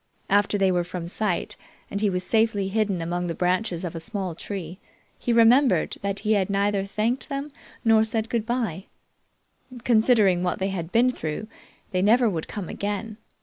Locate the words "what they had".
10.41-10.91